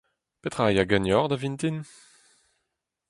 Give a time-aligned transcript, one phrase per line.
[0.41, 1.77] Petra a ya ganeoc'h da vintin?